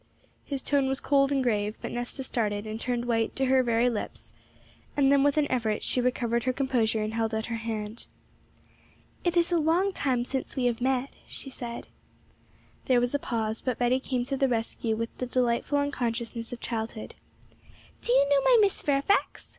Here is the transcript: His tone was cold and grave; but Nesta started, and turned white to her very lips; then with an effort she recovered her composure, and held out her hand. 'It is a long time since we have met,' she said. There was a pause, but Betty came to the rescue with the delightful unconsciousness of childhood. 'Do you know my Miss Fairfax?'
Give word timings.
His 0.43 0.63
tone 0.63 0.87
was 0.87 0.99
cold 0.99 1.31
and 1.31 1.43
grave; 1.43 1.77
but 1.79 1.91
Nesta 1.91 2.23
started, 2.23 2.65
and 2.65 2.79
turned 2.81 3.05
white 3.05 3.35
to 3.35 3.45
her 3.45 3.61
very 3.61 3.87
lips; 3.87 4.33
then 4.95 5.21
with 5.23 5.37
an 5.37 5.45
effort 5.51 5.83
she 5.83 6.01
recovered 6.01 6.45
her 6.45 6.51
composure, 6.53 7.03
and 7.03 7.13
held 7.13 7.35
out 7.35 7.45
her 7.53 7.57
hand. 7.57 8.07
'It 9.23 9.37
is 9.37 9.51
a 9.51 9.59
long 9.59 9.91
time 9.93 10.25
since 10.25 10.55
we 10.55 10.65
have 10.65 10.81
met,' 10.81 11.17
she 11.27 11.51
said. 11.51 11.87
There 12.85 12.99
was 12.99 13.13
a 13.13 13.19
pause, 13.19 13.61
but 13.61 13.77
Betty 13.77 13.99
came 13.99 14.25
to 14.25 14.35
the 14.37 14.47
rescue 14.47 14.95
with 14.95 15.15
the 15.19 15.27
delightful 15.27 15.77
unconsciousness 15.77 16.51
of 16.51 16.59
childhood. 16.59 17.13
'Do 18.01 18.11
you 18.11 18.27
know 18.27 18.41
my 18.43 18.57
Miss 18.59 18.81
Fairfax?' 18.81 19.49